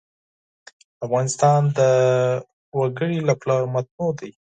[1.05, 1.79] افغانستان د
[2.79, 4.31] وګړي له پلوه متنوع دی.